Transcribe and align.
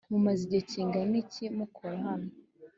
mumaze 0.09 0.41
igihe 0.43 0.63
kingana 0.71 1.15
iki 1.23 1.43
mukora 1.57 1.95
hano? 2.05 2.29